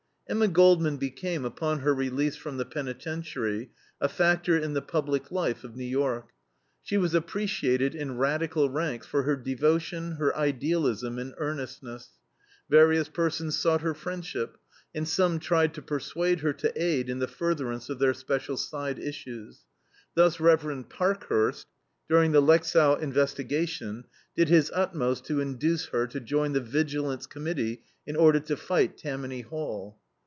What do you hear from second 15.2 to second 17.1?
tried to persuade her to aid